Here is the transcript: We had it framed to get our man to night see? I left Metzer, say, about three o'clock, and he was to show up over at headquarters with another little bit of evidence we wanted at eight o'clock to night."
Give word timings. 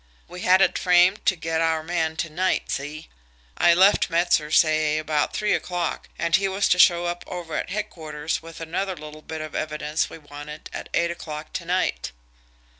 We 0.27 0.41
had 0.41 0.61
it 0.61 0.79
framed 0.79 1.27
to 1.27 1.35
get 1.35 1.61
our 1.61 1.83
man 1.83 2.15
to 2.25 2.29
night 2.31 2.71
see? 2.71 3.07
I 3.59 3.75
left 3.75 4.09
Metzer, 4.09 4.49
say, 4.49 4.97
about 4.97 5.31
three 5.35 5.53
o'clock, 5.53 6.09
and 6.17 6.35
he 6.35 6.47
was 6.47 6.67
to 6.69 6.79
show 6.79 7.05
up 7.05 7.23
over 7.27 7.53
at 7.53 7.69
headquarters 7.69 8.41
with 8.41 8.59
another 8.59 8.95
little 8.97 9.21
bit 9.21 9.41
of 9.41 9.53
evidence 9.53 10.09
we 10.09 10.17
wanted 10.17 10.71
at 10.73 10.89
eight 10.95 11.11
o'clock 11.11 11.53
to 11.53 11.65
night." 11.65 12.13